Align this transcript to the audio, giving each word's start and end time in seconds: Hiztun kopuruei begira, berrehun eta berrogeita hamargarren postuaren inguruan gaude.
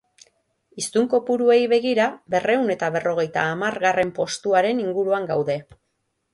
Hiztun 0.79 1.03
kopuruei 1.11 1.59
begira, 1.73 2.07
berrehun 2.37 2.73
eta 2.77 2.91
berrogeita 2.97 3.45
hamargarren 3.53 4.15
postuaren 4.19 4.85
inguruan 4.89 5.33
gaude. 5.35 5.63